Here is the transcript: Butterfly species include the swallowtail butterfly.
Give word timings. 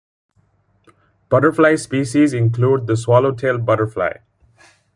Butterfly 1.29 1.75
species 1.75 2.33
include 2.33 2.87
the 2.87 2.97
swallowtail 2.97 3.59
butterfly. 3.59 4.13